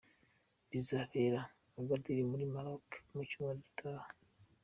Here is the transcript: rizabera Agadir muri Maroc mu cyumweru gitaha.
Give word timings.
rizabera 0.71 1.41
Agadir 1.79 2.19
muri 2.31 2.43
Maroc 2.53 2.87
mu 3.13 3.21
cyumweru 3.29 3.59
gitaha. 3.65 4.09